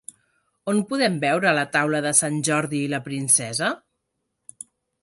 On 0.71 0.79
podem 0.91 1.19
veure 1.25 1.53
la 1.59 1.67
taula 1.77 2.01
de 2.07 2.15
Sant 2.21 2.41
Jordi 2.49 2.81
i 2.87 2.89
la 2.95 3.05
princesa? 3.11 3.73